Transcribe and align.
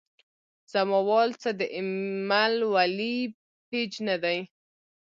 زما 0.71 0.99
وال 1.07 1.29
څۀ 1.41 1.49
د 1.59 1.61
اېمل 1.75 2.53
ولي 2.73 3.17
پېج 3.69 3.91
نۀ 4.05 4.15
دے 4.23 4.37